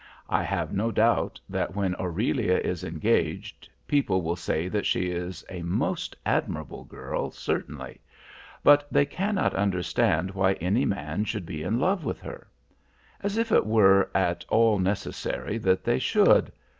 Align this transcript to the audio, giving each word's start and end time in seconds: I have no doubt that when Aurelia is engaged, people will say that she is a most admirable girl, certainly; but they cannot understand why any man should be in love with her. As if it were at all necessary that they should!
I 0.31 0.41
have 0.41 0.73
no 0.73 0.89
doubt 0.91 1.39
that 1.47 1.75
when 1.75 1.93
Aurelia 1.97 2.57
is 2.57 2.83
engaged, 2.83 3.69
people 3.85 4.23
will 4.23 4.35
say 4.35 4.67
that 4.67 4.87
she 4.87 5.11
is 5.11 5.45
a 5.47 5.61
most 5.61 6.15
admirable 6.25 6.85
girl, 6.85 7.29
certainly; 7.29 8.01
but 8.63 8.87
they 8.91 9.05
cannot 9.05 9.53
understand 9.53 10.31
why 10.31 10.53
any 10.53 10.85
man 10.85 11.25
should 11.25 11.45
be 11.45 11.61
in 11.61 11.79
love 11.79 12.03
with 12.03 12.19
her. 12.21 12.47
As 13.21 13.37
if 13.37 13.51
it 13.51 13.67
were 13.67 14.09
at 14.15 14.43
all 14.49 14.79
necessary 14.79 15.59
that 15.59 15.83
they 15.83 15.99
should! 15.99 16.51